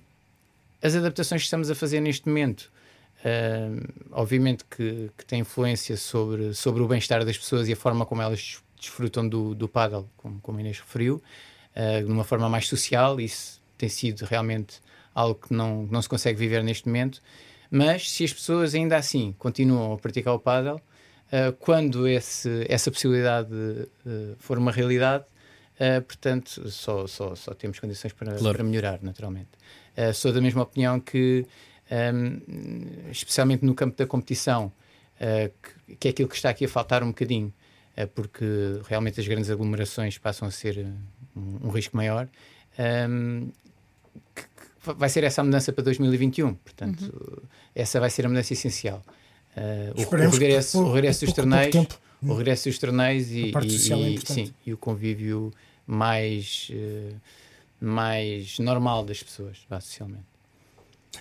[0.83, 2.73] as adaptações que estamos a fazer neste momento,
[4.11, 8.21] obviamente que, que tem influência sobre, sobre o bem-estar das pessoas e a forma como
[8.21, 11.23] elas desfrutam do, do paddle, como, como Inês referiu,
[11.77, 14.81] uh, de uma forma mais social, isso tem sido realmente
[15.15, 17.21] algo que não, não se consegue viver neste momento.
[17.71, 22.91] Mas se as pessoas ainda assim continuam a praticar o paddle, uh, quando esse, essa
[22.91, 25.25] possibilidade uh, for uma realidade,
[25.81, 28.57] uh, portanto, só, só, só temos condições para, claro.
[28.57, 29.49] para melhorar, naturalmente.
[30.15, 31.47] sou da mesma opinião que,
[31.91, 34.71] um, ehm, especialmente no campo da competição,
[35.89, 37.55] que, que, é aquilo que está aqui a faltar um bocadinho,
[38.15, 38.45] porque
[38.89, 40.85] realmente as grandes aglomerações passam a ser
[41.37, 42.29] um, um risco maior.
[42.77, 43.53] Um, ehm,
[44.85, 46.55] vai ser essa a mudança para 2021.
[46.55, 47.43] Portanto, uhum.
[47.75, 49.03] essa vai ser a mudança essencial.
[49.57, 51.87] Uh, o, o, regresso, por, o regresso dos torneios,
[52.23, 55.53] o regresso dos torneios e, e, é sim, e o convívio
[55.87, 57.15] mais, uh,
[57.81, 60.33] mais normal das pessoas, socialmente.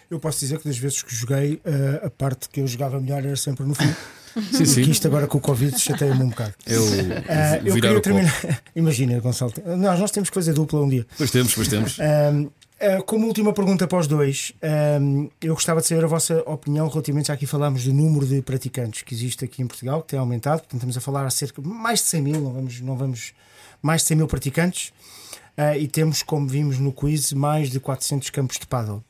[0.10, 3.26] Eu posso dizer que das vezes que joguei, uh, a parte que eu jogava melhor
[3.26, 3.94] era sempre no fim.
[4.54, 4.84] Sim, sim.
[4.86, 6.54] Que isto agora com o Covid chateia-me um bocado.
[6.66, 6.88] Eu, uh,
[7.66, 8.34] eu queria terminar.
[8.74, 11.06] Imagina, Gonçalo, nós, nós temos que fazer dupla um dia.
[11.18, 11.98] Pois temos, pois temos.
[11.98, 12.50] Uh,
[13.06, 14.54] como última pergunta para os dois,
[15.00, 18.42] um, eu gostava de saber a vossa opinião relativamente, já aqui falámos do número de
[18.42, 21.62] praticantes que existe aqui em Portugal, que tem aumentado, portanto estamos a falar a cerca
[21.62, 23.34] de mais de 100 mil, não vamos, não vamos
[23.82, 24.92] mais de 100 mil praticantes,
[25.58, 29.04] uh, e temos, como vimos no quiz, mais de 400 campos de paddle.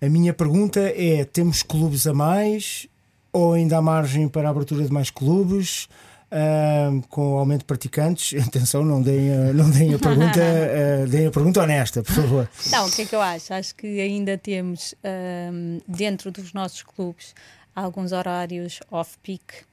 [0.00, 2.86] A minha pergunta é: temos clubes a mais
[3.32, 5.88] ou ainda há margem para a abertura de mais clubes?
[6.34, 8.34] Uh, com o aumento de praticantes.
[8.46, 12.48] Atenção, não deem a, não deem a pergunta, uh, deem a pergunta honesta, por favor.
[12.70, 13.54] Não, o que é que eu acho?
[13.54, 17.34] Acho que ainda temos uh, dentro dos nossos clubes
[17.74, 19.64] alguns horários off-peak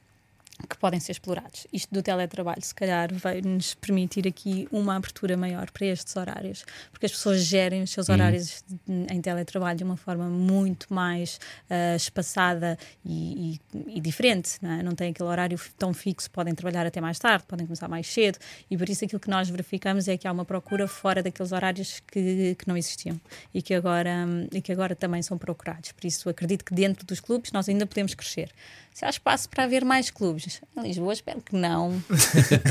[0.68, 1.66] que podem ser explorados.
[1.72, 6.64] Isto do teletrabalho, se calhar, vai nos permitir aqui uma abertura maior para estes horários,
[6.90, 8.14] porque as pessoas gerem os seus uhum.
[8.14, 11.38] horários em teletrabalho de uma forma muito mais
[11.70, 14.58] uh, espaçada e, e, e diferente.
[14.60, 14.82] Não, é?
[14.82, 18.38] não tem aquele horário tão fixo, podem trabalhar até mais tarde, podem começar mais cedo,
[18.70, 22.00] e por isso aquilo que nós verificamos é que há uma procura fora daqueles horários
[22.06, 23.20] que, que não existiam
[23.52, 25.92] e que, agora, e que agora também são procurados.
[25.92, 28.50] Por isso, acredito que dentro dos clubes nós ainda podemos crescer.
[28.92, 30.60] Se há espaço para haver mais clubes, clubes.
[30.76, 32.02] Em Lisboa, espero que não.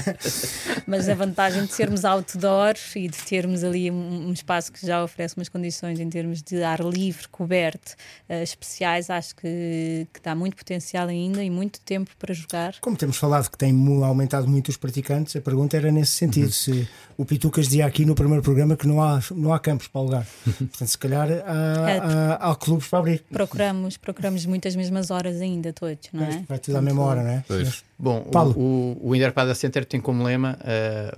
[0.87, 5.35] Mas a vantagem de sermos outdoor e de termos ali um, espaço que já oferece
[5.37, 7.95] umas condições em termos de ar livre, coberto,
[8.29, 12.75] uh, especiais, acho que, que dá muito potencial ainda e muito tempo para jogar.
[12.81, 13.71] Como temos falado que tem
[14.03, 16.51] aumentado muito os praticantes, a pergunta era nesse sentido: uhum.
[16.51, 20.01] se o Pitucas dizia aqui no primeiro programa que não há, não há campos para
[20.01, 20.27] alugar.
[20.43, 23.23] Portanto, se calhar há, é, há, há, clubes para abrir.
[23.31, 26.43] Procuramos, procuramos muitas mesmas horas ainda, todos, não é?
[26.47, 27.43] Vai tudo à mesma hora, não é?
[27.47, 27.70] Pois.
[27.97, 28.53] Bom, Paulo.
[28.57, 30.57] o, o Inter Padel Center tem como lema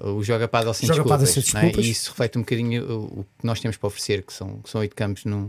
[0.04, 1.78] uh, o Joga Padel sem Joga desculpas, sem desculpas.
[1.78, 1.88] É?
[1.88, 4.70] E isso reflete um bocadinho o, o, que nós temos para oferecer, que são, que
[4.70, 5.48] são oito campos num,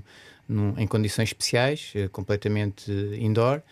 [0.49, 3.63] num, em condições especiais, uh, completamente indoor.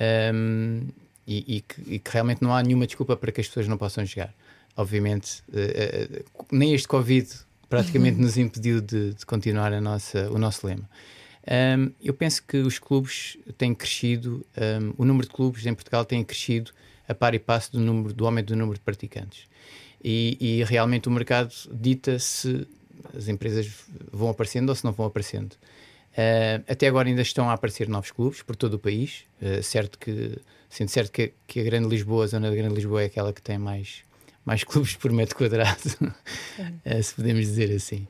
[0.00, 0.88] Um, ehm,
[1.26, 3.76] e, e, que, e, que, realmente não há nenhuma desculpa para que as pessoas não
[3.76, 4.32] possam jogar.
[4.76, 7.28] Obviamente, uh, nem este Covid
[7.68, 10.88] praticamente nos impediu de, de, continuar a nossa, o nosso lema.
[11.50, 14.44] Um, eu penso que os clubes têm crescido,
[14.82, 16.72] um, o número de clubes em Portugal tem crescido
[17.08, 19.46] a par e passo do, número, do aumento do número de praticantes.
[20.04, 22.66] E, e realmente o mercado dita se
[23.16, 23.70] as empresas
[24.12, 25.54] vão aparecendo ou se não vão aparecendo.
[26.12, 29.24] Uh, até agora ainda estão a aparecer novos clubes por todo o país.
[29.40, 30.36] Uh, certo que,
[30.68, 33.40] sendo certo que, que, a Grande Lisboa, a zona da Grande Lisboa, é aquela que
[33.40, 34.02] tem mais,
[34.44, 38.06] mais clubes por metro quadrado, uh, se podemos dizer assim.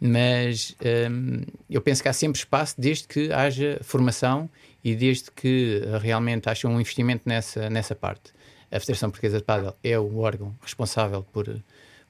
[0.00, 0.74] Mas
[1.10, 4.48] um, eu penso que há sempre espaço desde que haja formação
[4.82, 8.32] e desde que realmente haja um investimento nessa, nessa parte.
[8.72, 11.48] A Federação Portuguesa de Padel é o órgão responsável por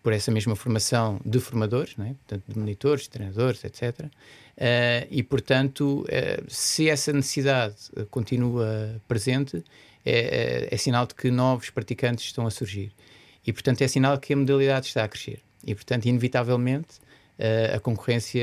[0.03, 2.15] por essa mesma formação de formadores, não é?
[2.15, 4.01] portanto, de monitores, treinadores, etc.
[4.01, 4.11] Uh,
[4.57, 9.63] eh, e, portanto, uh, se essa necessidade uh, continua presente,
[10.05, 12.93] é, é, sinal de que novos praticantes estão a surgir.
[13.47, 15.41] E, portanto, é sinal que a modalidade está a crescer.
[15.67, 17.01] E, portanto, inevitavelmente,
[17.75, 18.43] a concorrência,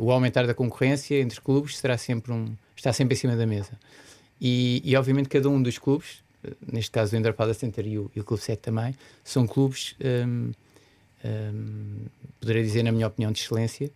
[0.00, 3.78] o aumentar da concorrência entre clubes será sempre um, está sempre em cima da mesa.
[4.40, 6.22] E, e obviamente, cada um dos clubes,
[6.66, 10.50] neste caso o Indrapada Center e o, e o Clube 7 também, são clubes um,
[11.24, 12.06] um,
[12.40, 13.90] poderei dizer, na minha opinião, de excelência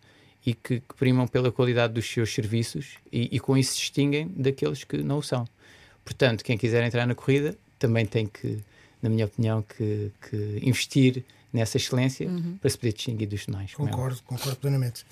[0.45, 4.29] e que, que primam pela qualidade dos seus serviços e, e, com isso se distinguem
[4.37, 5.45] daqueles que não o são.
[6.05, 8.59] Portanto, quem quiser entrar na corrida também tem que,
[9.03, 11.25] na minha opinião, que, que investir
[11.57, 12.59] nessa excelência uhum.
[12.61, 13.73] para se poder distinguir dos demais.
[13.73, 15.05] É concordo, é concordo plenamente.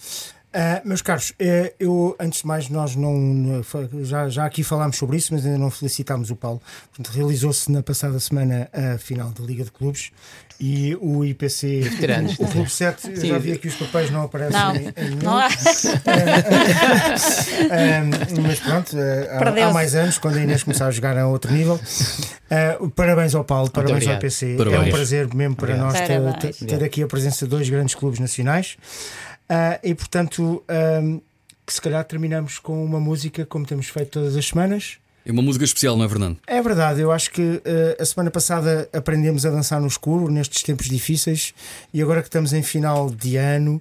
[0.54, 3.60] Uh, meus caros, uh, eu antes de mais nós não
[4.04, 6.62] já, já aqui falámos sobre isso, mas ainda não felicitámos o Paulo.
[7.10, 10.12] Realizou-se na passada semana a final da Liga de Clubes
[10.60, 14.22] e o IPC, Veteranos, o, o Clube 7, eu já vi aqui os papéis não
[14.22, 15.48] aparecem não, em, em não há.
[15.48, 15.50] uh,
[18.40, 21.80] mas pronto, há, há, mais anos, quando a Inês começar a jogar a outro nível.
[22.94, 24.54] parabéns ao Paulo, parabéns ao IPC.
[24.56, 24.82] Parabéns.
[24.82, 27.96] É um prazer mesmo para nós ter, ter, ter aqui a presença de dois grandes
[27.96, 28.76] clubes nacionais.
[29.50, 30.62] Uh, e portanto,
[31.02, 31.20] um,
[31.66, 34.98] que se calhar terminamos com uma música como temos feito todas as semanas.
[35.26, 36.36] É uma música especial, não é, Fernando?
[36.46, 37.62] É verdade, eu acho que uh,
[37.98, 41.54] a semana passada aprendemos a dançar no escuro nestes tempos difíceis
[41.94, 43.80] e agora que estamos em final de ano.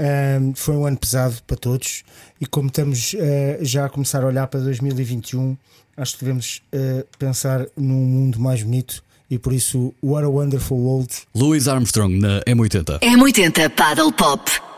[0.00, 2.02] Um, foi um ano pesado para todos
[2.40, 3.18] e como estamos uh,
[3.60, 5.56] já a começar a olhar para 2021,
[5.96, 10.76] acho que devemos uh, pensar num mundo mais bonito e por isso What a Wonderful
[10.76, 11.14] World.
[11.32, 12.98] Louis Armstrong na M80.
[13.00, 14.71] M80 Paddle Pop.